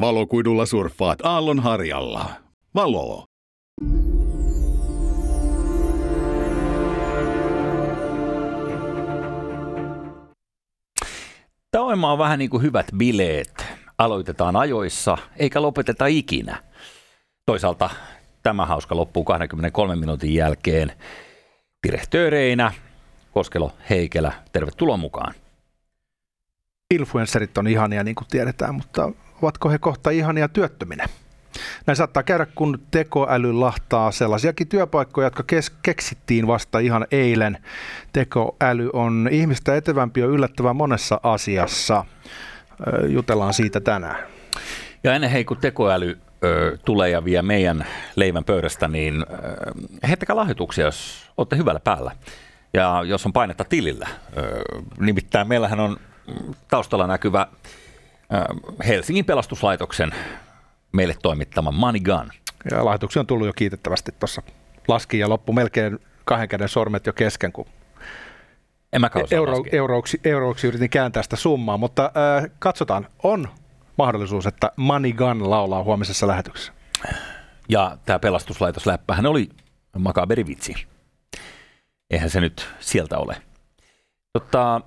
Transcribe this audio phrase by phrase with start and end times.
[0.00, 2.30] Valokuidulla surffaat aallonharjalla.
[2.74, 3.24] Valo.
[11.70, 13.66] Tämä on vähän niin kuin hyvät bileet.
[13.98, 16.62] Aloitetaan ajoissa, eikä lopeteta ikinä.
[17.46, 17.90] Toisaalta
[18.42, 20.92] tämä hauska loppuu 23 minuutin jälkeen.
[21.86, 22.72] Direktööreinä
[23.32, 25.34] Koskelo Heikelä, tervetuloa mukaan.
[26.94, 29.12] Influencerit on ihania, niin kuin tiedetään, mutta
[29.42, 31.06] ovatko he kohta ihania työttöminä?
[31.86, 37.58] Näin saattaa käydä, kun tekoäly lahtaa sellaisiakin työpaikkoja, jotka kes- keksittiin vasta ihan eilen.
[38.12, 42.04] Tekoäly on ihmistä etevämpi ja yllättävän monessa asiassa.
[43.08, 44.26] Jutellaan siitä tänään.
[45.04, 47.86] Ja ennen hei, kun tekoäly ö, tulee ja vie meidän
[48.16, 49.26] leivän pöydästä, niin
[50.08, 52.12] heittäkää lahjoituksia, jos olette hyvällä päällä.
[52.74, 54.08] Ja jos on painetta tilillä.
[54.36, 54.64] Ö,
[54.98, 55.96] nimittäin meillähän on
[56.68, 57.46] taustalla näkyvä
[58.86, 60.14] Helsingin pelastuslaitoksen
[60.92, 62.30] meille toimittama Money Gun.
[62.70, 64.42] Ja lahjoituksia on tullut jo kiitettävästi tuossa.
[64.88, 67.66] Laski ja loppu melkein kahden käden sormet jo kesken, kun
[68.92, 73.48] en mä euro, euroksi, euroksi yritin kääntää sitä summaa, mutta äh, katsotaan, on
[73.98, 76.72] mahdollisuus, että Money Gun laulaa huomisessa lähetyksessä.
[77.68, 79.48] Ja tämä pelastuslaitosläppähän oli
[79.98, 80.74] makaberi vitsi.
[82.10, 83.36] Eihän se nyt sieltä ole.
[84.32, 84.80] Tota,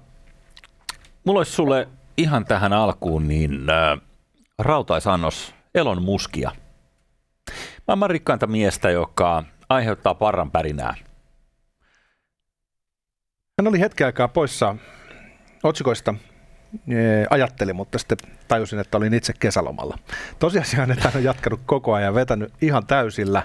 [1.23, 3.99] mulla olisi sulle ihan tähän alkuun niin äh,
[4.59, 6.51] rautaisannos Elon Muskia.
[7.87, 10.95] Maailman rikkainta miestä, joka aiheuttaa parran pärinää.
[13.59, 14.75] Hän oli hetken aikaa poissa
[15.63, 16.13] otsikoista,
[17.29, 18.17] ajattelin, mutta sitten
[18.47, 19.97] tajusin, että olin itse kesälomalla.
[20.39, 23.43] Tosiasiaan, että hän on jatkanut koko ajan, vetänyt ihan täysillä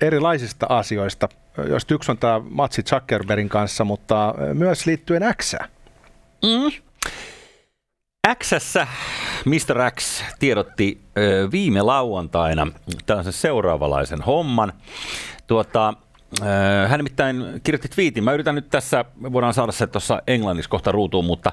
[0.00, 1.28] erilaisista asioista,
[1.68, 5.54] joista yksi on tämä matsi Zuckerbergin kanssa, mutta myös liittyen X.
[6.42, 6.85] Mm.
[8.34, 8.86] Xssä
[9.44, 9.90] Mr.
[9.90, 11.00] X tiedotti
[11.52, 12.66] viime lauantaina
[13.06, 14.72] tällaisen seuraavalaisen homman.
[15.46, 15.94] Tuota,
[16.88, 18.24] hän nimittäin kirjoitti twiitin.
[18.24, 21.52] Mä yritän nyt tässä, voidaan saada se tuossa englanniksi kohta ruutuun, mutta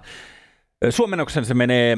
[0.89, 1.97] suomennoksen se menee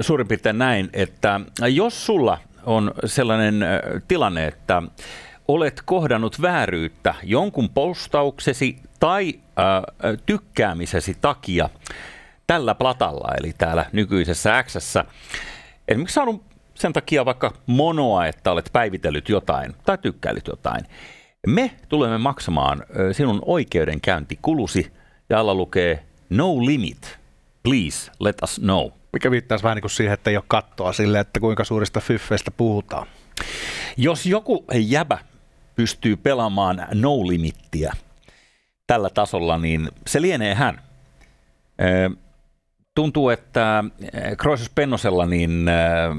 [0.00, 1.40] suurin piirtein näin, että
[1.72, 3.64] jos sulla on sellainen
[4.08, 4.82] tilanne, että
[5.48, 9.34] olet kohdannut vääryyttä jonkun postauksesi tai
[10.26, 11.68] tykkäämisesi takia,
[12.46, 14.76] tällä platalla, eli täällä nykyisessä X.
[15.88, 16.44] Esimerkiksi saanut
[16.74, 20.84] sen takia vaikka monoa, että olet päivitellyt jotain tai tykkäilyt jotain.
[21.46, 24.92] Me tulemme maksamaan sinun oikeudenkäyntikulusi
[25.30, 27.18] ja alla lukee no limit.
[27.62, 28.90] Please let us know.
[29.12, 32.50] Mikä viittaisi vähän niin kuin siihen, että ei ole kattoa sille, että kuinka suurista fyffeistä
[32.50, 33.06] puhutaan.
[33.96, 35.18] Jos joku jäbä
[35.76, 37.92] pystyy pelaamaan no limittiä
[38.86, 40.82] tällä tasolla, niin se lienee hän
[42.94, 43.84] tuntuu, että
[44.38, 46.16] Kroisus eh, Pennosella niin äh,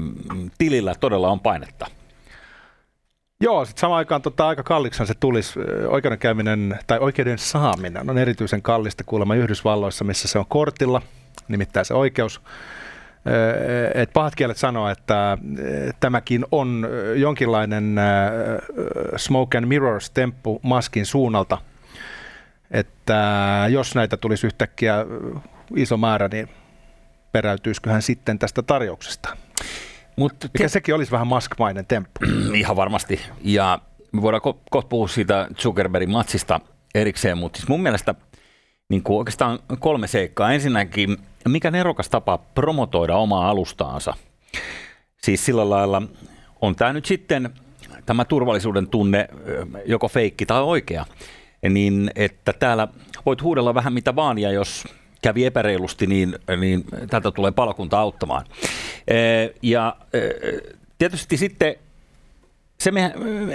[0.58, 1.86] tilillä todella on painetta.
[3.40, 5.60] Joo, sitten samaan aikaan tota, aika kalliksan se tulisi.
[5.60, 11.02] Eh, oikeudenkäyminen tai oikeuden saaminen on erityisen kallista kuulemma Yhdysvalloissa, missä se on kortilla,
[11.48, 12.40] nimittäin se oikeus.
[13.94, 15.38] Et pahat kielet sanoo, että
[16.00, 17.96] tämäkin on jonkinlainen
[19.16, 21.58] smoke and mirrors temppu maskin suunnalta,
[22.70, 23.22] että
[23.70, 25.06] jos näitä tulisi yhtäkkiä
[25.76, 26.48] iso määrä, niin
[27.36, 29.36] peräytyisikö hän sitten tästä tarjouksesta.
[30.16, 30.68] Mut, Mikä te...
[30.68, 32.20] sekin olisi vähän maskmainen temppu.
[32.54, 33.20] Ihan varmasti.
[33.40, 33.78] Ja
[34.12, 36.60] me voidaan ko- kohta puhua siitä Zuckerbergin matsista
[36.94, 38.14] erikseen, mutta siis mun mielestä
[38.88, 40.52] niin kuin oikeastaan kolme seikkaa.
[40.52, 41.16] Ensinnäkin,
[41.48, 44.14] mikä nerokas tapa promotoida omaa alustaansa.
[45.22, 46.02] Siis sillä lailla
[46.60, 47.50] on tämä nyt sitten
[48.06, 49.28] tämä turvallisuuden tunne,
[49.86, 51.06] joko feikki tai oikea,
[51.68, 52.88] niin että täällä
[53.26, 54.84] voit huudella vähän mitä vaan, ja jos
[55.22, 58.44] kävi epäreilusti, niin, niin tältä tulee palokunta auttamaan.
[59.62, 59.96] Ja
[60.98, 61.74] tietysti sitten
[62.80, 62.90] se,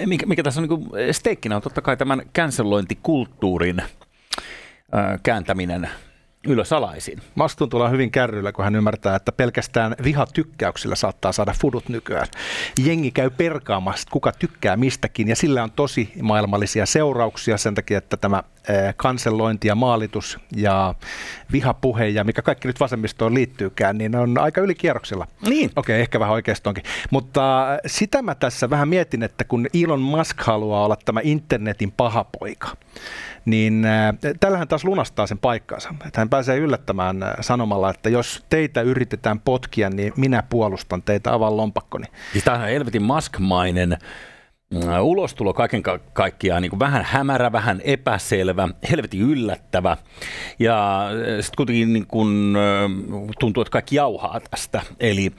[0.06, 3.82] mikä, mikä tässä on niin steikkinä, on totta kai tämän cancelointikulttuurin
[5.24, 5.90] kääntäminen
[6.48, 7.22] ylösalaisin.
[7.36, 12.28] Mastun tulee hyvin kärryllä, kun hän ymmärtää, että pelkästään vihatykkäyksillä saattaa saada fudut nykyään.
[12.86, 18.18] Jengi käy perkaamassa, kuka tykkää mistäkin, ja sillä on tosi maailmallisia seurauksia sen takia, että
[18.18, 18.44] tämä
[18.98, 20.96] kansellointi ja maalitus ja
[21.52, 25.28] vihapuhe ja mikä kaikki nyt vasemmistoon liittyykään, niin on aika ylikierroksilla.
[25.42, 25.72] Niin.
[25.76, 26.84] Okei, okay, ehkä vähän oikeastonkin.
[27.12, 32.68] Mutta sitä mä tässä vähän mietin, että kun Elon Musk haluaa olla tämä internetin pahapoika,
[33.46, 35.90] niin äh, tällähän taas lunastaa sen paikkaansa.
[36.06, 41.58] Että hän pääsee yllättämään sanomalla, että jos teitä yritetään potkia, niin minä puolustan teitä avaan
[41.58, 42.06] lompakkoni.
[42.32, 43.98] Siis tämähän on helvetin maskmainen
[45.02, 49.98] ulostulo kaiken ka- kaikkiaan niin vähän hämärä, vähän epäselvä, helvetin yllättävä.
[50.60, 51.10] Ja
[51.42, 52.54] sitten kuitenkin niin kuin,
[53.40, 54.82] tuntuu, että kaikki jauhaa tästä.
[55.00, 55.32] Eli,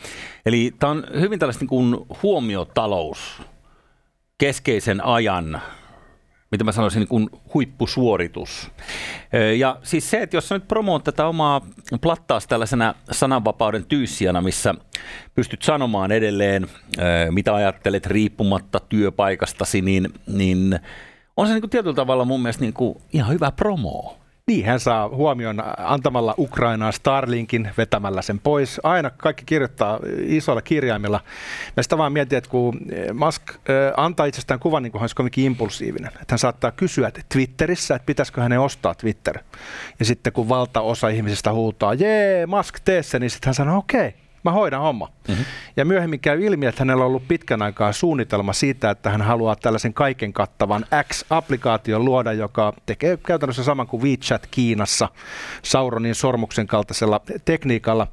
[0.46, 3.42] eli tämä on hyvin tällaista niin kuin huomiotalous
[4.38, 5.62] keskeisen ajan
[6.52, 8.70] mitä mä sanoisin, niin kuin huippusuoritus.
[9.58, 11.60] Ja siis se, että jos sä nyt promoot tätä omaa
[12.00, 14.74] plattaas tällaisena sananvapauden tyyssijana, missä
[15.34, 16.66] pystyt sanomaan edelleen,
[17.30, 20.80] mitä ajattelet riippumatta työpaikastasi, niin, niin
[21.36, 24.21] on se niin kuin tietyllä tavalla mun mielestä niin kuin ihan hyvä promo.
[24.46, 28.80] Niin, hän saa huomioon antamalla Ukrainaa Starlinkin, vetämällä sen pois.
[28.82, 31.20] Aina kaikki kirjoittaa isoilla kirjaimilla.
[31.76, 32.80] Mä sitä vaan mietin, että kun
[33.12, 33.42] Musk
[33.96, 36.08] antaa itsestään kuvan, niin kuin hän olisi kovinkin impulsiivinen.
[36.08, 39.38] Että hän saattaa kysyä että Twitterissä, että pitäisikö hänen ostaa Twitter.
[39.98, 44.08] Ja sitten kun valtaosa ihmisistä huutaa, jee, Musk, tee se, niin sitten hän sanoo, okei.
[44.08, 45.08] Okay mä hoidan homma.
[45.28, 45.44] Mm-hmm.
[45.76, 49.56] Ja myöhemmin käy ilmi, että hänellä on ollut pitkän aikaa suunnitelma siitä, että hän haluaa
[49.56, 55.08] tällaisen kaiken kattavan X-applikaation luoda, joka tekee käytännössä saman kuin WeChat Kiinassa
[55.62, 58.06] Sauronin sormuksen kaltaisella tekniikalla,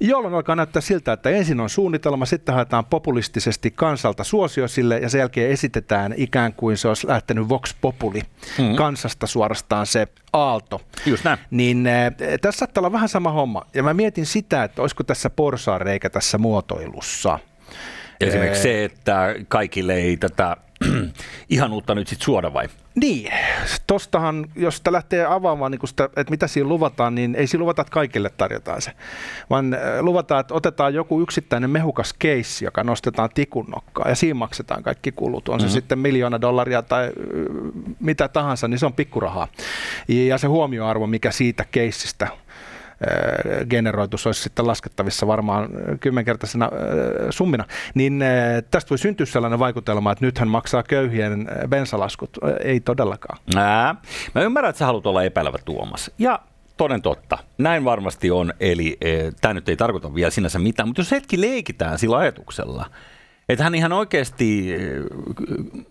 [0.00, 5.08] jolloin alkaa näyttää siltä, että ensin on suunnitelma, sitten haetaan populistisesti kansalta suosio sille ja
[5.08, 8.20] sen jälkeen esitetään ikään kuin se olisi lähtenyt Vox Populi
[8.58, 8.76] mm-hmm.
[8.76, 10.80] kansasta suorastaan se aalto.
[11.06, 11.38] Just näin.
[11.50, 13.66] Niin äh, tässä saattaa olla vähän sama homma.
[13.74, 17.38] Ja mä mietin sitä, että olisiko tässä porsaanreikä tässä muotoilussa.
[18.20, 20.56] Esimerkiksi se, että kaikille ei tätä
[21.48, 22.68] ihanuutta nyt sitten suoda vai?
[22.94, 23.32] Niin,
[23.86, 27.82] tostahan, jos sitä lähtee avaamaan, niin sitä, että mitä siinä luvataan, niin ei siinä luvata,
[27.82, 28.92] että kaikille tarjotaan se,
[29.50, 34.82] vaan luvataan, että otetaan joku yksittäinen mehukas keissi, joka nostetaan tikun nokkaan ja siinä maksetaan
[34.82, 35.48] kaikki kulut.
[35.48, 35.72] On se mm-hmm.
[35.74, 37.10] sitten miljoona dollaria tai
[38.00, 39.48] mitä tahansa, niin se on pikkurahaa.
[40.08, 42.28] Ja se huomioarvo, mikä siitä keissistä
[43.70, 45.68] generoitus olisi sitten laskettavissa varmaan
[46.00, 46.70] kymmenkertaisena
[47.30, 47.64] summina,
[47.94, 48.24] niin
[48.70, 52.38] tästä voi syntyä sellainen vaikutelma, että nythän maksaa köyhien bensalaskut.
[52.64, 53.38] Ei todellakaan.
[53.56, 53.94] Ää,
[54.34, 56.10] mä ymmärrän, että sä haluat olla epäilevä Tuomas.
[56.18, 56.40] Ja
[56.76, 57.38] toden totta.
[57.58, 61.40] Näin varmasti on, eli e, tämä nyt ei tarkoita vielä sinänsä mitään, mutta jos hetki
[61.40, 62.86] leikitään sillä ajatuksella,
[63.48, 64.74] että hän ihan oikeasti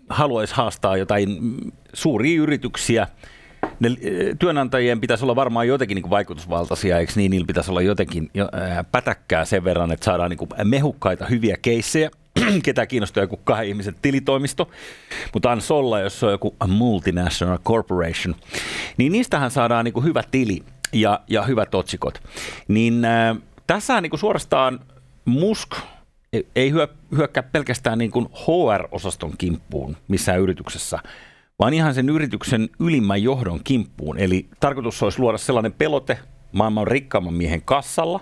[0.08, 1.38] haluaisi haastaa jotain
[1.92, 3.06] suuria yrityksiä–
[3.80, 7.30] ne eh, työnantajien pitäisi olla varmaan jotenkin niin vaikutusvaltaisia, eikö niin?
[7.30, 12.10] Niillä pitäisi olla jotenkin jo, ää, pätäkkää sen verran, että saadaan niin mehukkaita hyviä keissejä,
[12.64, 14.70] ketä kiinnostaa joku kahden ihmisen tilitoimisto,
[15.32, 18.34] mutta ans olla, jos on joku multinational corporation,
[18.96, 20.62] niin niistähän saadaan niin hyvä tili
[20.92, 22.22] ja, ja hyvät otsikot.
[22.68, 23.36] Niin äh,
[23.66, 24.80] tässä niin suorastaan
[25.24, 25.70] Musk
[26.56, 30.98] ei hyö, hyökkää pelkästään niin HR-osaston kimppuun missään yrityksessä,
[31.58, 34.18] vaan ihan sen yrityksen ylimmän johdon kimppuun.
[34.18, 36.18] Eli tarkoitus olisi luoda sellainen pelote
[36.52, 38.20] maailman rikkaamman miehen kassalla,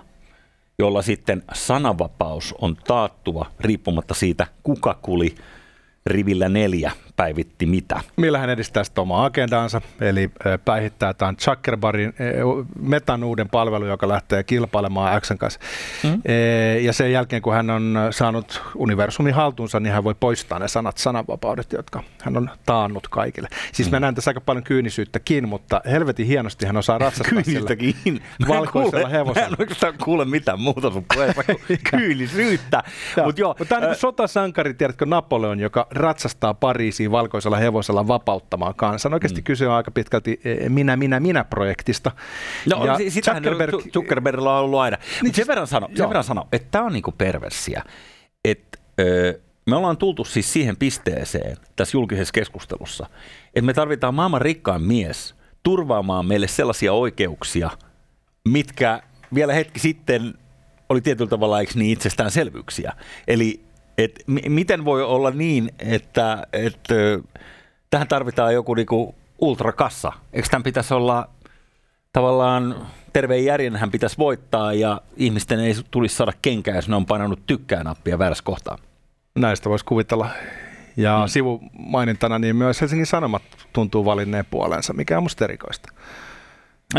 [0.79, 5.35] jolla sitten sananvapaus on taattua riippumatta siitä, kuka kuli
[6.05, 7.99] rivillä neljä päivitti mitä.
[8.15, 10.31] Millä hän edistää sitä omaa agendaansa, eli
[10.65, 12.13] päihittää tämän Zuckerbergin
[12.79, 15.59] metan uuden palvelu, joka lähtee kilpailemaan Xn kanssa.
[16.03, 16.21] Mm-hmm.
[16.81, 20.97] Ja sen jälkeen, kun hän on saanut universumin haltuunsa, niin hän voi poistaa ne sanat
[20.97, 23.47] sananvapaudet, jotka hän on taannut kaikille.
[23.51, 23.95] Siis mm-hmm.
[23.95, 27.95] mä näen tässä aika paljon kyynisyyttäkin, mutta helvetin hienosti hän osaa ratsastaa Kyynistäkin.
[28.47, 29.49] valkoisella hevosella.
[29.49, 32.83] Mä en oikeastaan kuule mitään muuta sun puheessa kuin kyynisyyttä.
[33.25, 39.13] Mutta Mut tämä on niin sotasankari, tiedätkö, Napoleon, joka ratsastaa Pariisiin valkoisella hevosella vapauttamaan kansan.
[39.13, 39.43] Oikeasti mm.
[39.43, 42.11] kyse on aika pitkälti e, minä, minä, minä projektista.
[42.69, 43.75] No ja sitähän Zuckerberg...
[43.93, 44.97] Zuckerbergilla on ollut aina.
[45.23, 47.83] Niin, sen verran sano, sen verran sano että tämä on niinku perversiä.
[48.45, 53.07] Että öö, me ollaan tultu siis siihen pisteeseen tässä julkisessa keskustelussa,
[53.47, 57.69] että me tarvitaan maailman rikkaan mies turvaamaan meille sellaisia oikeuksia,
[58.47, 60.33] mitkä vielä hetki sitten
[60.89, 62.93] oli tietyllä tavalla eikö niin itsestäänselvyyksiä.
[63.27, 63.63] Eli
[63.97, 66.93] et m- miten voi olla niin, että, että
[67.89, 70.11] tähän tarvitaan joku niinku ultrakassa?
[70.33, 71.29] Eikö tämän pitäisi olla
[72.13, 77.39] tavallaan terveen järjenhän pitäisi voittaa ja ihmisten ei tulisi saada kenkää, jos ne on painanut
[77.47, 78.77] tykkää nappia väärässä kohtaa?
[79.35, 80.29] Näistä voisi kuvitella.
[80.97, 81.27] Ja hmm.
[81.27, 83.41] sivumainintana niin myös Helsingin Sanomat
[83.73, 85.93] tuntuu valinneen puolensa, mikä on musta erikoista.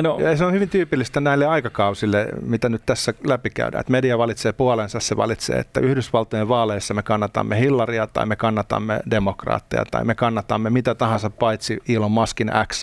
[0.03, 0.19] No.
[0.21, 3.81] Ja se on hyvin tyypillistä näille aikakausille, mitä nyt tässä läpikäydään.
[3.81, 9.01] Että media valitsee puolensa, se valitsee, että Yhdysvaltojen vaaleissa me kannatamme Hillaria tai me kannatamme
[9.11, 12.83] demokraatteja tai me kannatamme mitä tahansa paitsi Elon Muskin X.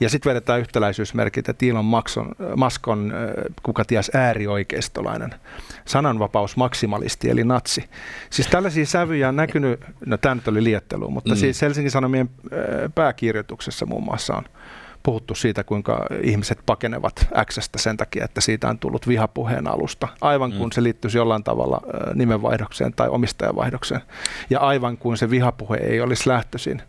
[0.00, 1.84] Ja sitten vedetään yhtäläisyysmerkit, että Elon
[2.56, 3.12] Musk on,
[3.62, 5.34] kuka ties, äärioikeistolainen,
[5.84, 7.84] sananvapaus maksimalisti eli natsi.
[8.30, 11.36] Siis tällaisia sävyjä on näkynyt, no tämä nyt oli liettelu, mutta mm.
[11.36, 12.30] siis Helsingin Sanomien
[12.94, 14.44] pääkirjoituksessa muun muassa on
[15.08, 20.08] puhuttu siitä, kuinka ihmiset pakenevat Xstä sen takia, että siitä on tullut vihapuheen alusta.
[20.20, 20.72] Aivan kuin mm.
[20.72, 21.80] se liittyisi jollain tavalla
[22.14, 24.00] nimenvaihdokseen tai omistajavaihdokseen.
[24.50, 26.82] Ja aivan kuin se vihapuhe ei olisi lähtöisin.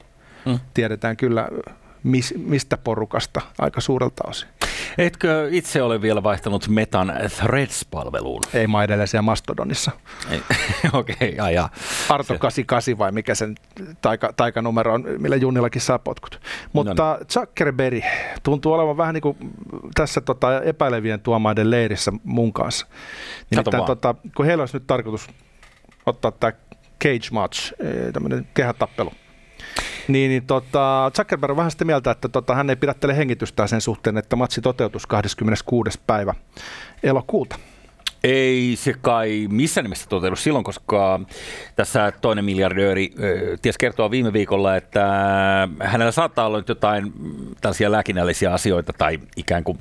[0.45, 0.59] Mm.
[0.73, 1.47] Tiedetään kyllä
[2.03, 4.49] mis, mistä porukasta aika suurelta osin.
[4.97, 8.43] Etkö itse ole vielä vaihtanut Metan Threads-palveluun?
[8.53, 9.91] Ei, mä edelleen siellä Mastodonissa.
[10.93, 11.69] Okei, okay, ja,
[12.09, 13.55] Arto 88 vai mikä sen
[14.01, 16.41] taika, taikanumero on, millä Junnillakin saa potkut.
[16.73, 17.27] Mutta no niin.
[17.27, 18.03] Zuckerberg
[18.43, 19.37] tuntuu olevan vähän niin kuin
[19.95, 22.87] tässä tota epäilevien tuomaiden leirissä mun kanssa.
[23.51, 25.27] Nimittäin, tota, kun heillä olisi nyt tarkoitus
[26.05, 26.53] ottaa tämä
[27.03, 29.11] cage match, eh, tämmöinen kehätappelu,
[30.09, 33.81] niin, niin tota, Zuckerberg on vähän sitä mieltä, että tota, hän ei pidättele hengitystään sen
[33.81, 35.99] suhteen, että matsi toteutus 26.
[36.07, 36.33] päivä
[37.03, 37.55] elokuuta.
[38.23, 41.19] Ei se kai missään nimessä toteudu silloin, koska
[41.75, 43.13] tässä toinen miljardööri
[43.61, 45.07] ties kertoa viime viikolla, että
[45.79, 47.13] hänellä saattaa olla nyt jotain
[47.61, 49.79] tällaisia lääkinnällisiä asioita tai ikään kuin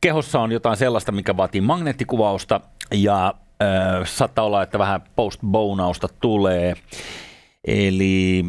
[0.00, 2.60] kehossa on jotain sellaista, mikä vaatii magneettikuvausta
[2.94, 6.74] ja äh, saattaa olla, että vähän postbonausta tulee.
[7.64, 8.44] Eli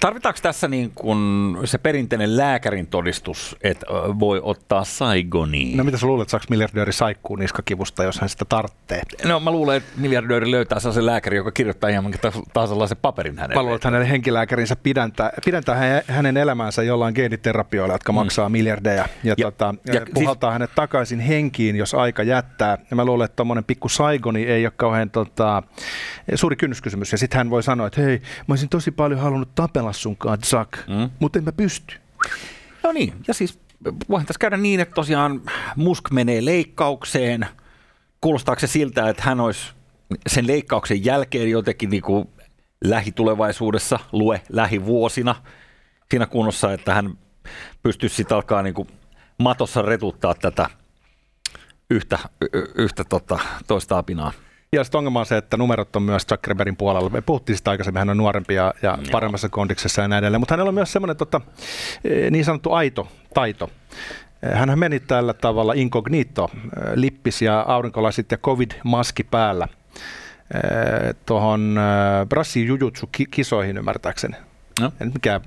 [0.00, 1.18] tarvitaanko tässä niin kuin
[1.64, 3.86] se perinteinen lääkärin todistus, että
[4.18, 5.76] voi ottaa Saigoniin?
[5.76, 9.02] No mitä sä luulet, saako miljardööri saikkuu niskakivusta, jos hän sitä tarvitsee?
[9.24, 12.14] No mä luulen, että miljardööri löytää sellaisen lääkäri, joka kirjoittaa ihan
[12.52, 13.54] taas sellaisen paperin hänelle.
[13.54, 18.16] Mä luulen, että hänen henkilääkärinsä pidentää, pidentää hänen elämäänsä jollain geeniterapioilla, jotka mm.
[18.16, 20.54] maksaa miljardeja ja, ja, tota, ja puhaltaa siis...
[20.54, 22.78] hänet takaisin henkiin, jos aika jättää.
[22.90, 25.62] Ja mä luulen, että tuommoinen pikku Saigoni ei ole kauhean tota,
[26.34, 27.12] suuri kynnyskysymys.
[27.12, 30.72] Ja sitten hän voi sanoa, että hei, mä olisin tosi paljon halunnut tapella sunkaan, Zack,
[30.88, 31.10] mm.
[31.18, 31.96] mutta en mä pysty.
[32.82, 33.58] No niin, ja siis
[34.08, 35.40] voihan tässä käydä niin, että tosiaan
[35.76, 37.46] Musk menee leikkaukseen.
[38.20, 39.72] Kuulostaako se siltä, että hän olisi
[40.26, 42.28] sen leikkauksen jälkeen jotenkin niin kuin
[42.84, 45.34] lähitulevaisuudessa, lue lähivuosina
[46.10, 47.18] siinä kunnossa, että hän
[47.82, 48.88] pystyisi sitten alkaa niin kuin
[49.38, 50.70] matossa retuttaa tätä
[51.90, 52.18] yhtä,
[52.74, 54.32] yhtä tota, toista apinaa.
[54.76, 57.10] Ja sitten ongelma on se, että numerot on myös Zuckerbergin puolella.
[57.10, 60.40] Me puhuttiin sitä aikaisemmin, hän on nuorempi ja, ja paremmassa kondiksessa ja näin edelleen.
[60.40, 61.40] Mutta hänellä on myös semmoinen tota,
[62.04, 63.70] e, niin sanottu aito taito.
[64.42, 69.68] E, hän meni tällä tavalla incognito, e, lippis ja aurinkolasit ja covid-maski päällä
[71.26, 71.76] tuohon
[72.28, 74.36] Brassi Jujutsu-kisoihin ymmärtääkseni.
[74.80, 74.92] No.
[75.00, 75.40] En mikään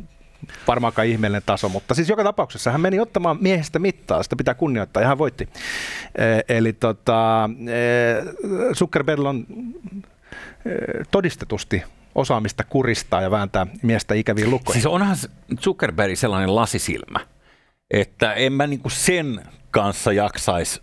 [0.67, 5.03] varmaankaan ihmeellinen taso, mutta siis joka tapauksessa hän meni ottamaan miehestä mittaa, sitä pitää kunnioittaa
[5.03, 5.49] ja hän voitti.
[6.15, 9.45] E, eli tota, e, Zuckerberg on
[10.65, 10.69] e,
[11.11, 11.83] todistetusti
[12.15, 14.81] osaamista kuristaa ja vääntää miestä ikäviin lukkoihin.
[14.81, 15.15] Siis onhan
[15.59, 17.19] Zuckerberg sellainen lasisilmä,
[17.91, 20.81] että en mä niinku sen kanssa jaksaisi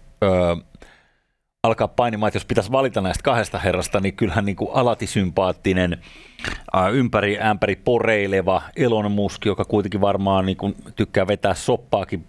[1.67, 5.99] alkaa painimaan, että jos pitäisi valita näistä kahdesta herrasta, niin kyllähän niin kuin alati sympaattinen,
[6.93, 12.25] ympäri ämpäri poreileva Elon Musk, joka kuitenkin varmaan niin kuin tykkää vetää soppaakin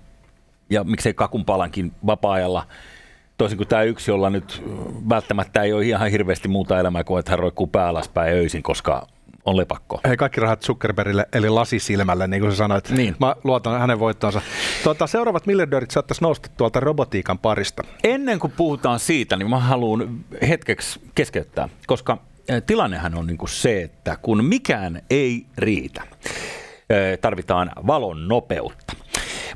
[0.69, 2.67] ja miksei kakunpalankin vapaa-ajalla,
[3.37, 4.63] toisin kuin tämä yksi, jolla nyt
[5.09, 7.91] välttämättä ei ole ihan hirveästi muuta elämää kuin, että hän roikkuu pää
[8.33, 9.07] öisin, koska
[9.45, 10.00] on lepakko.
[10.07, 12.89] Hei, kaikki rahat Zuckerbergille, eli lasisilmälle, niin kuin sä sanoit.
[12.89, 13.15] Niin.
[13.19, 14.41] Mä luotan hänen voittonsa.
[14.83, 17.83] Tuota, seuraavat miljardöörit saattaisi nousta tuolta robotiikan parista.
[18.03, 22.17] Ennen kuin puhutaan siitä, niin mä haluan hetkeksi keskeyttää, koska
[22.50, 26.03] eh, tilannehan on niin kuin se, että kun mikään ei riitä,
[26.89, 28.93] eh, tarvitaan valon nopeutta.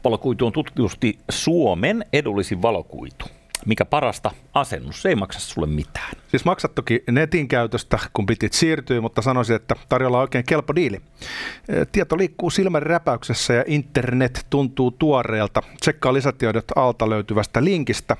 [0.04, 3.26] Valokuitu on tutkitusti Suomen edullisin valokuitu
[3.66, 6.12] mikä parasta, asennus ei maksa sulle mitään.
[6.28, 10.76] Siis maksat toki netin käytöstä, kun pitit siirtyä, mutta sanoisin, että tarjolla on oikein kelpo
[10.76, 11.02] diili.
[11.92, 15.64] Tieto liikkuu silmän räpäyksessä ja internet tuntuu tuoreelta.
[15.82, 18.18] Tsekkaa lisätiedot alta löytyvästä linkistä.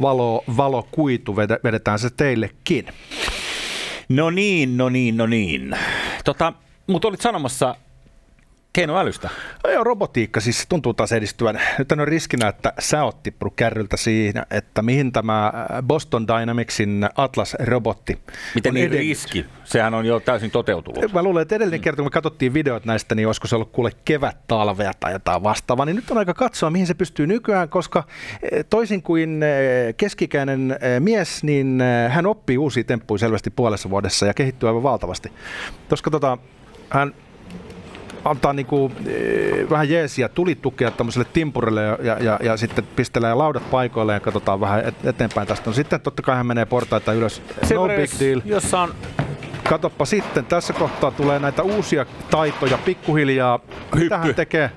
[0.00, 2.86] Valo, valokuitu vedetään se teillekin.
[4.08, 5.76] No niin, no niin, no niin.
[6.24, 6.52] Tota,
[6.86, 7.76] mutta olit sanomassa
[8.72, 9.30] keinoälystä.
[9.64, 11.60] No joo, robotiikka siis tuntuu taas edistyvän.
[11.78, 17.08] Nyt on riskinä, että sä oot tippunut kärryltä siinä, että mihin tämä äh, Boston Dynamicsin
[17.16, 18.18] Atlas-robotti
[18.54, 19.08] Miten niin edennyt.
[19.08, 19.46] riski?
[19.64, 21.12] Sehän on jo täysin toteutunut.
[21.12, 21.84] Mä luulen, että edellinen mm.
[21.84, 25.42] kerta, kun me katsottiin videot näistä, niin olisiko se ollut kuule kevät talvea tai jotain
[25.42, 28.04] vastaavaa, niin nyt on aika katsoa, mihin se pystyy nykyään, koska
[28.52, 34.26] eh, toisin kuin eh, keskikäinen eh, mies, niin hän oppii uusia temppuja selvästi puolessa vuodessa
[34.26, 35.32] ja kehittyy aivan valtavasti.
[35.88, 36.38] Koska tota,
[36.90, 37.14] hän
[38.24, 43.70] antaa niinku, e, vähän jeesiä tulitukea tämmöiselle timpurille ja, ja, ja, ja sitten pistelee laudat
[43.70, 45.70] paikoille ja katsotaan vähän et, eteenpäin tästä.
[45.70, 47.42] No sitten totta kai hän menee portaita ylös.
[47.62, 48.40] Se no big deal.
[48.44, 48.94] Jossa on
[49.68, 53.60] Katoppa sitten, tässä kohtaa tulee näitä uusia taitoja pikkuhiljaa.
[53.94, 54.04] Hyppy.
[54.04, 54.70] Mitä hän tekee?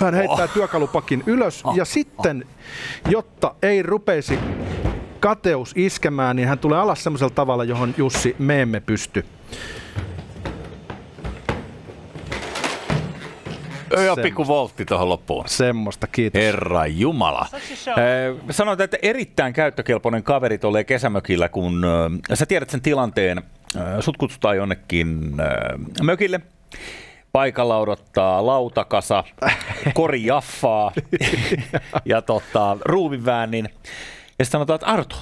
[0.00, 0.50] Hän heittää oh.
[0.50, 1.76] työkalupakin ylös oh.
[1.76, 2.44] ja sitten,
[3.08, 4.38] jotta ei rupeisi
[5.20, 9.24] kateus iskemään, niin hän tulee alas semmoisella tavalla, johon Jussi me emme pysty.
[13.90, 15.44] Joo, Sem- pikku voltti tuohon loppuun.
[15.48, 16.42] Semmoista, kiitos.
[16.42, 17.46] Herra Jumala.
[18.50, 23.38] Sanoit, että erittäin käyttökelpoinen kaveri tuolle kesämökillä, kun äh, sä tiedät sen tilanteen.
[23.76, 25.46] Äh, sut kutsutaan jonnekin äh,
[26.02, 26.40] mökille.
[27.32, 29.24] Paikalla odottaa lautakasa,
[29.94, 30.92] kori jaffaa
[32.04, 33.64] ja tota, ruuvinväännin.
[34.38, 35.16] Ja sitten sanotaan, että Arto,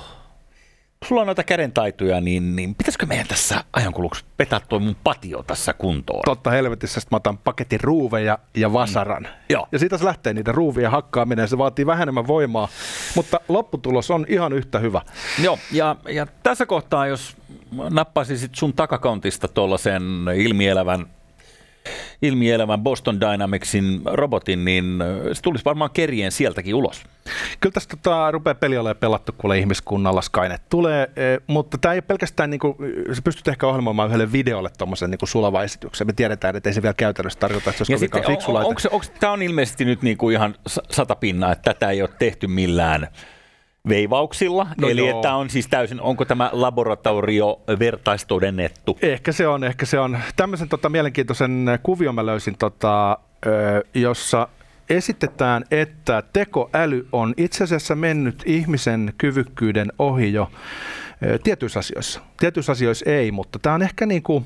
[1.05, 5.73] sulla on noita kädentaitoja, niin, niin pitäisikö meidän tässä ajankuluksi vetää toi mun patio tässä
[5.73, 6.23] kuntoon?
[6.25, 9.23] Totta helvetissä, sitten mä otan paketin ruuveja ja vasaran.
[9.23, 9.29] Mm.
[9.49, 9.69] Joo.
[9.73, 12.69] Ja siitä se lähtee niiden ruuvien hakkaaminen, se vaatii vähän enemmän voimaa,
[13.15, 15.03] mutta lopputulos on ihan yhtä hyvä.
[15.43, 17.37] Joo, ja, ja tässä kohtaa, jos
[17.91, 20.03] nappaisisit sun takakantista tuollaisen
[20.37, 21.07] ilmielävän,
[22.23, 24.99] ilmielävän Boston Dynamicsin robotin, niin
[25.33, 27.03] se tulisi varmaan kerien sieltäkin ulos.
[27.61, 31.97] Kyllä tästä tota, rupeaa peli olemaan pelattu kuule ihmiskunnalla, Skynet tulee, e, mutta tämä ei
[31.97, 32.77] ole pelkästään, niinku,
[33.13, 36.07] sä pystyt ehkä ohjelmoimaan yhdelle videolle tuommoisen niinku sulava esityksen.
[36.07, 38.69] Me tiedetään, että ei se vielä käytännössä tarkoita, että se olisi kovinkaan fiksu on, laite.
[38.69, 42.03] onko, se- onko, tämä on ilmeisesti nyt niinku ihan sa- sata pinnaa, että tätä ei
[42.03, 43.09] ole tehty millään
[43.89, 44.67] veivauksilla.
[44.81, 45.17] No Eli joo.
[45.17, 48.99] että on siis täysin, onko tämä laboratorio vertaistodennettu?
[49.03, 50.19] Ehkä se on, ehkä se on.
[50.37, 53.19] Tämmöisen tota, mielenkiintoisen kuvion mä löysin, tota,
[53.95, 54.49] jossa
[54.91, 60.51] esitetään, että tekoäly on itse asiassa mennyt ihmisen kyvykkyyden ohi jo
[61.43, 62.21] tietyissä asioissa.
[62.41, 64.45] Tietyissä asioissa ei, mutta tämä on ehkä niin kuin,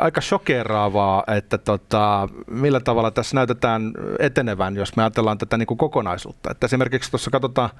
[0.00, 5.78] aika shokeraavaa, että tota, millä tavalla tässä näytetään etenevän, jos me ajatellaan tätä niin kuin
[5.78, 6.50] kokonaisuutta.
[6.50, 7.70] Että esimerkiksi tuossa katsotaan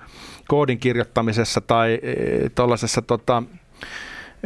[0.49, 2.01] koodin kirjoittamisessa tai
[2.55, 3.43] tuollaisessa tota,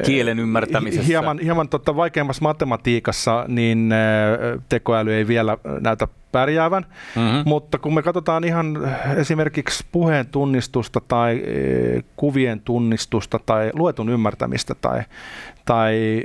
[0.07, 1.07] Kielen ymmärtämisessä.
[1.07, 7.49] Hieman, hieman tota vaikeammassa matematiikassa niin äh, tekoäly ei vielä näytä pärjäävän, Mhm.
[7.49, 11.35] mutta kun me katsotaan ihan esimerkiksi puheen tunnistusta tai
[11.97, 15.03] äh, kuvien tunnistusta tai luetun ymmärtämistä tai,
[15.65, 16.23] tai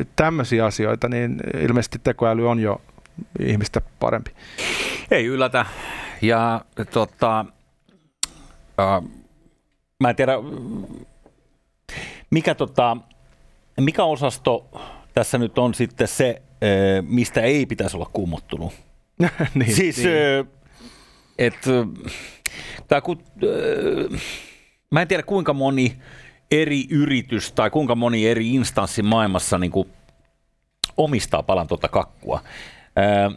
[0.00, 2.80] äh, tämmöisiä asioita, niin ilmeisesti tekoäly on jo
[3.40, 4.30] ihmistä parempi.
[5.10, 5.66] Ei yllätä.
[6.22, 7.44] Ja tota,
[8.80, 9.02] äh,
[10.00, 10.32] mä en tiedä,
[12.34, 12.96] mikä, tota,
[13.80, 14.68] mikä osasto
[15.12, 16.42] tässä nyt on sitten se,
[17.02, 18.72] mistä ei pitäisi olla kuumottunut.
[19.54, 20.48] niin, siis, niin.
[21.38, 21.54] et,
[22.88, 23.22] tää kun,
[24.12, 24.20] äh,
[24.90, 25.96] mä en tiedä kuinka moni
[26.50, 29.88] eri yritys tai kuinka moni eri instanssi maailmassa niin kuin
[30.96, 32.42] omistaa palan tuota kakkua.
[32.96, 33.30] Ää,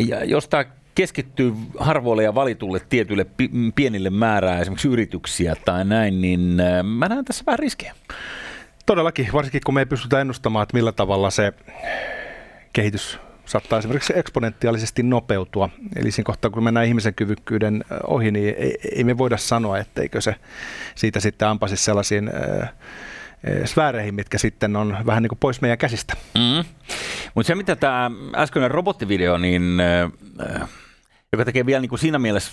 [0.00, 0.64] ja jos tämä
[0.94, 7.08] keskittyy harvoille ja valitulle tietyille pi- pienille määrää esimerkiksi yrityksiä tai näin, niin ää, mä
[7.08, 7.94] näen tässä vähän riskejä.
[8.86, 11.52] Todellakin, varsinkin kun me ei pystytä ennustamaan, että millä tavalla se
[12.72, 15.68] kehitys saattaa esimerkiksi eksponentiaalisesti nopeutua.
[15.96, 20.20] Eli siinä kohtaa, kun mennään ihmisen kyvykkyyden ohi, niin ei, ei me voida sanoa, etteikö
[20.20, 20.34] se
[20.94, 22.30] siitä sitten ampaisi sellaisiin
[22.62, 22.68] äh,
[23.64, 26.14] sfääreihin, mitkä sitten on vähän niin kuin pois meidän käsistä.
[26.34, 26.64] Mm.
[27.34, 30.68] Mutta se, mitä tämä äskeinen robottivideo, niin, äh,
[31.34, 32.52] joka tekee vielä niin kuin siinä mielessä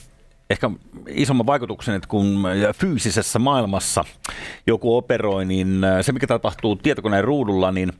[0.50, 0.70] ehkä
[1.08, 2.44] isomman vaikutuksen, että kun
[2.76, 4.04] fyysisessä maailmassa
[4.68, 7.94] joku operoi, niin äh, se, mikä tapahtuu tietokoneen ruudulla, niin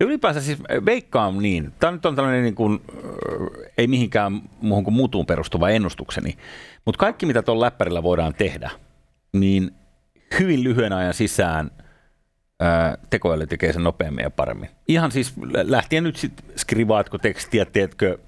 [0.00, 4.84] ja ylipäänsä siis veikkaan niin, tämä nyt on tällainen niin kuin, äh, ei mihinkään muuhun
[4.84, 6.38] kuin muutuun perustuva ennustukseni,
[6.84, 8.70] mutta kaikki mitä tuolla läppärillä voidaan tehdä,
[9.32, 9.70] niin
[10.40, 11.70] hyvin lyhyen ajan sisään
[12.60, 14.68] ää, tekoäly tekee sen nopeammin ja paremmin.
[14.88, 18.18] Ihan siis lä- lähtien nyt sitten skrivaatko tekstiä, teetkö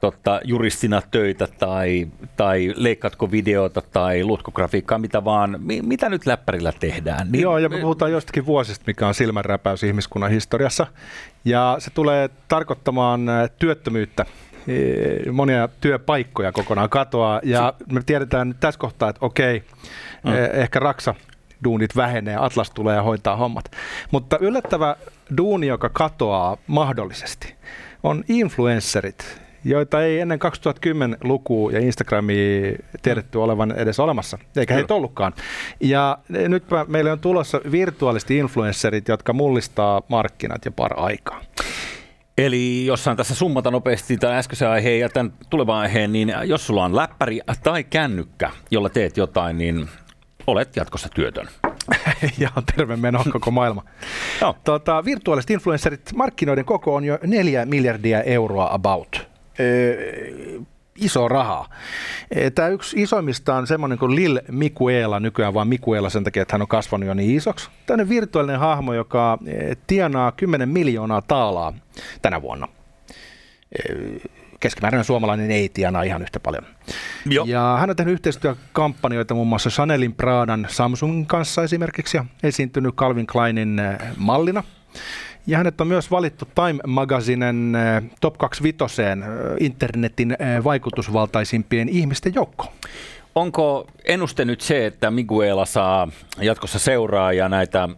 [0.00, 6.26] totta, juristina töitä tai, tai leikkaatko videota tai luotko grafiikkaa, mitä vaan, mi, mitä nyt
[6.26, 7.32] läppärillä tehdään.
[7.32, 10.86] Niin, Joo, ja me puhutaan jostakin vuosista, mikä on silmänräpäys ihmiskunnan historiassa.
[11.44, 14.26] Ja se tulee tarkoittamaan äh, työttömyyttä.
[15.32, 17.40] Monia työpaikkoja kokonaan katoaa.
[17.44, 19.62] Ja me tiedetään nyt tässä kohtaa, että okei,
[20.24, 20.32] mm.
[20.52, 21.14] ehkä Raksa
[21.64, 23.70] duunit vähenee, Atlas tulee ja hoitaa hommat.
[24.10, 24.96] Mutta yllättävä
[25.36, 27.54] duuni, joka katoaa mahdollisesti,
[28.02, 35.32] on influencerit, joita ei ennen 2010-lukua ja Instagramia tiedetty olevan edes olemassa, eikä heitä ollutkaan.
[35.80, 41.40] Ja nyt meille on tulossa virtuaalisti influencerit, jotka mullistaa markkinat jo par aikaa.
[42.38, 46.84] Eli jossain tässä summata nopeasti tämän äskeisen aiheen ja tämän tulevan aiheen, niin jos sulla
[46.84, 49.88] on läppäri tai kännykkä, jolla teet jotain, niin
[50.46, 51.48] olet jatkossa työtön.
[52.38, 53.84] ja terve meno koko maailma.
[54.40, 54.56] Joo.
[54.64, 59.28] Tota, virtuaaliset influencerit, markkinoiden koko on jo 4 miljardia euroa about.
[60.96, 61.68] Iso rahaa.
[62.54, 66.62] Tämä yksi isoimmista on semmoinen kuin Lil Mikuela, nykyään vaan Mikuela sen takia, että hän
[66.62, 67.70] on kasvanut jo niin isoksi.
[67.86, 69.38] Tällainen virtuaalinen hahmo, joka
[69.86, 71.72] tienaa 10 miljoonaa taalaa
[72.22, 72.68] tänä vuonna.
[74.60, 76.64] Keskimääräinen suomalainen ei tienaa ihan yhtä paljon.
[77.26, 77.44] Joo.
[77.48, 83.26] Ja hän on tehnyt yhteistyökampanjoita muun muassa Chanelin, Pradan, Samsungin kanssa esimerkiksi ja esiintynyt Calvin
[83.26, 83.82] Kleinin
[84.16, 84.64] mallina.
[85.46, 89.18] Ja hänet on myös valittu Time Magazinen äh, Top 25 äh,
[89.60, 92.72] internetin äh, vaikutusvaltaisimpien ihmisten joukkoon.
[93.34, 96.08] Onko ennuste nyt se, että Miguela saa
[96.40, 97.88] jatkossa seuraa ja näitä,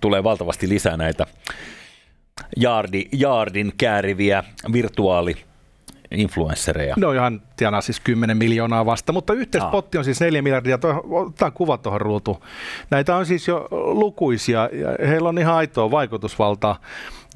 [0.00, 1.26] tulee valtavasti lisää näitä
[2.56, 5.47] jaardi, jaardin kääriviä virtuaali
[6.10, 6.94] influenssereja.
[6.98, 10.78] No ihan tienaa siis 10 miljoonaa vasta, mutta yhteispotti on siis 4 miljardia.
[11.10, 12.40] Otetaan kuva tuohon ruutuun.
[12.90, 16.80] Näitä on siis jo lukuisia ja heillä on ihan aitoa vaikutusvaltaa.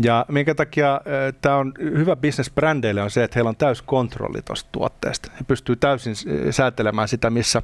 [0.02, 1.00] Ja minkä takia
[1.40, 5.30] tämä on hyvä business brändeille on se, että heillä on täys kontrolli tuosta tuotteesta.
[5.38, 6.14] He pystyy täysin
[6.50, 7.62] säätelemään sitä, missä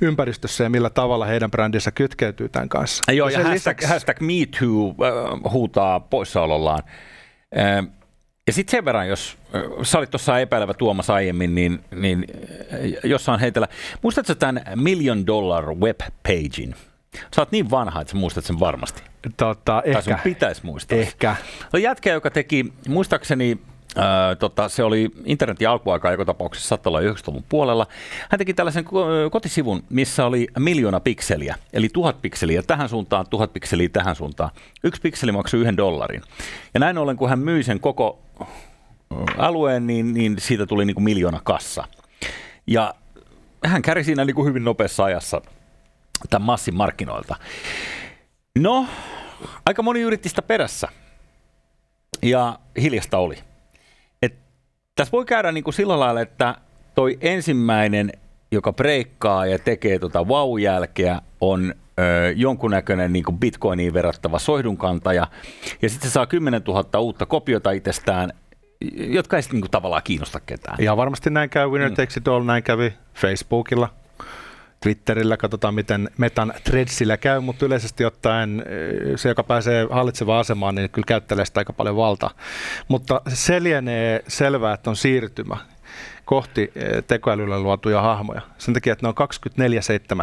[0.00, 3.12] ympäristössä ja millä tavalla heidän brändinsä kytkeytyy tämän kanssa.
[3.12, 3.86] Joo, ja, ja hashtag, lisäksi...
[3.86, 6.82] hashtag MeToo äh, huutaa poissaolollaan.
[7.58, 7.86] Äh,
[8.46, 9.38] ja sitten sen verran, jos
[9.82, 12.26] sä olit tuossa epäilevä Tuomas aiemmin, niin, niin
[13.04, 13.68] jossain heitellä.
[14.02, 16.74] Muistatko tämän Million Dollar Web Pagein?
[17.36, 19.02] Sä oot niin vanha, että sä muistat sen varmasti.
[19.36, 19.92] Tota, ehkä.
[19.92, 20.98] Tai sun pitäisi muistaa.
[20.98, 21.36] Ehkä.
[21.72, 23.58] No jätkä, joka teki, muistaakseni
[23.96, 27.86] Öö, tota, se oli internetin alkuaikaa joka tapauksessa saattaa olla 90-luvun puolella.
[28.30, 28.84] Hän teki tällaisen
[29.30, 34.50] kotisivun, missä oli miljoona pikseliä, eli tuhat pikseliä tähän suuntaan, tuhat pikseliä tähän suuntaan.
[34.84, 36.22] Yksi pikseli maksoi yhden dollarin.
[36.74, 38.18] Ja näin ollen, kun hän myi sen koko
[39.38, 41.84] alueen, niin, niin siitä tuli niin kuin miljoona kassa.
[42.66, 42.94] Ja
[43.64, 45.40] hän käri siinä niin kuin hyvin nopeassa ajassa
[46.30, 47.36] tämän massin markkinoilta.
[48.58, 48.86] No,
[49.66, 50.88] aika moni yritti sitä perässä.
[52.22, 53.38] Ja hiljasta oli.
[54.22, 54.34] Et
[54.94, 56.54] tässä voi käydä niin kuin sillä lailla, että
[56.94, 58.12] toi ensimmäinen,
[58.52, 65.26] joka breikkaa ja tekee tota vau-jälkeä, on ö, jonkunnäköinen niin kuin bitcoiniin verrattava soihdunkantaja,
[65.82, 68.32] ja sitten se saa 10 000 uutta kopiota itsestään,
[68.96, 70.76] jotka ei sitten niin tavallaan kiinnosta ketään.
[70.80, 71.96] Ja varmasti näin käy Winner mm.
[71.96, 73.88] Takes It All, näin kävi Facebookilla,
[74.82, 78.64] Twitterillä, katsotaan miten Metan Threadsillä käy, mutta yleisesti ottaen
[79.16, 82.30] se, joka pääsee hallitsevaan asemaan, niin kyllä käyttelee sitä aika paljon valtaa.
[82.88, 85.56] Mutta se lienee selvää, että on siirtymä
[86.24, 88.40] kohti eh, tekoälyllä luotuja hahmoja.
[88.58, 89.28] Sen takia, että ne on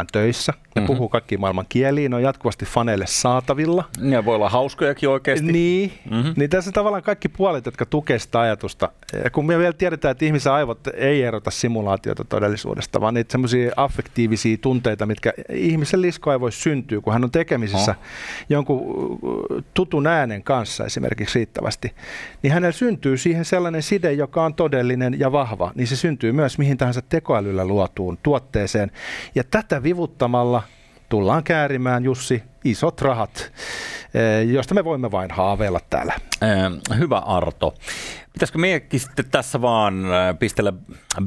[0.02, 0.86] 24-7 töissä, ne mm-hmm.
[0.86, 3.84] puhuu kaikki maailman kieliin, ne on jatkuvasti faneille saatavilla.
[4.00, 5.52] Ne voi olla hauskojakin oikeasti.
[5.52, 6.34] Niin, mm-hmm.
[6.36, 8.88] niin tässä on tavallaan kaikki puolet, jotka tukevat sitä ajatusta.
[9.24, 13.72] Ja kun me vielä tiedetään, että ihmisen aivot ei erota simulaatiota todellisuudesta, vaan niitä semmoisia
[13.76, 18.04] affektiivisia tunteita, mitkä ihmisen liskoaivoissa syntyy, kun hän on tekemisissä oh.
[18.48, 19.18] jonkun
[19.74, 21.94] tutun äänen kanssa esimerkiksi riittävästi,
[22.42, 25.72] niin hänellä syntyy siihen sellainen side, joka on todellinen ja vahva.
[25.74, 28.90] Niin se syntyy myös mihin tahansa tekoälyllä luotuun tuotteeseen.
[29.34, 30.62] Ja tätä vivuttamalla
[31.10, 33.52] tullaan käärimään, Jussi, isot rahat,
[34.14, 36.14] eh, josta me voimme vain haaveilla täällä.
[36.42, 37.74] Äh, hyvä Arto.
[38.32, 40.72] Pitäisikö meidänkin sitten tässä vaan äh, pistellä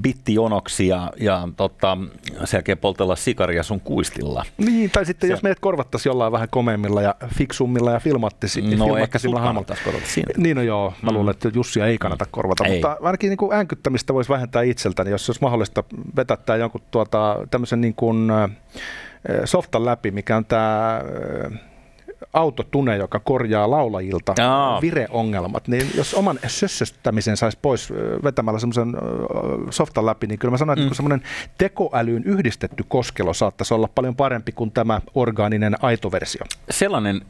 [0.02, 1.98] bittijonoksi ja, ja tota,
[2.44, 4.46] sen jälkeen poltella sikaria sun kuistilla?
[4.58, 5.34] Niin, tai sitten se...
[5.34, 8.62] jos meidät korvattaisiin jollain vähän komeimmilla ja fiksummilla ja filmattisi.
[8.62, 8.86] No
[9.82, 10.34] korvata siinä.
[10.38, 11.18] Niin no joo, mä mm.
[11.18, 12.72] luulen, että Jussia ei kannata korvata, ei.
[12.72, 15.84] mutta ainakin niin kuin äänkyttämistä voisi vähentää itseltäni, jos olisi mahdollista
[16.16, 18.50] vetättää jonkun tuota, tämmöisen niin kuin, äh,
[19.46, 21.02] softan läpi, mikä on tämä
[22.34, 24.82] autotune, joka korjaa laulajilta Aa.
[24.82, 28.94] vireongelmat, niin jos oman sössöstämisen saisi pois vetämällä semmoisen
[29.70, 30.96] softan läpi, niin kyllä mä sanoin, että mm.
[30.96, 31.22] semmoinen
[31.58, 36.42] tekoälyyn yhdistetty koskelo saattaisi olla paljon parempi kuin tämä orgaaninen aito versio.
[36.70, 37.22] Sellainen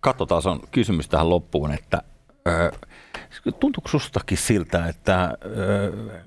[0.00, 2.02] kattotason kysymys tähän loppuun, että
[2.48, 2.72] ö,
[3.60, 5.38] tuntuuko sustakin siltä, että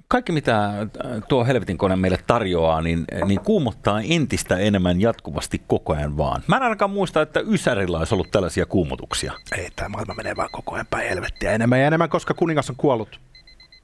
[0.08, 0.88] kaikki mitä
[1.28, 6.43] tuo helvetin kone meille tarjoaa, niin, niin kuumottaa entistä enemmän jatkuvasti koko ajan vaan.
[6.48, 9.34] Mä en ainakaan muista, että Ysärillä olisi ollut tällaisia kuumotuksia.
[9.58, 12.76] Ei, tämä maailma menee vaan koko ajan päin helvettiä enemmän ja enemmän, koska kuningas on
[12.76, 13.20] kuollut.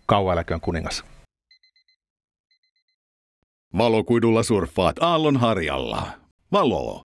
[0.06, 1.04] Kauan eläköön kuningas.
[3.78, 6.08] Valokuidulla surffaat aallonharjalla.
[6.52, 7.02] Valo